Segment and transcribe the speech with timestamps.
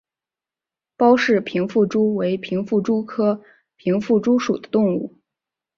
[0.97, 3.39] 包氏平腹蛛为平腹蛛科
[3.75, 5.19] 平腹蛛属的动物。